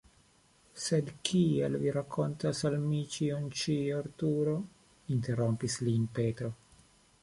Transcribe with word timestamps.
"Sed 0.83 1.11
kial 1.29 1.77
Vi 1.83 1.93
rakontas 1.99 2.63
al 2.71 2.79
mi 2.87 3.03
ĉion 3.17 3.47
ĉi? 3.61 3.79
Arturo?" 4.01 4.59
interrompis 5.19 5.83
lin 5.89 6.15
Petro. 6.21 6.57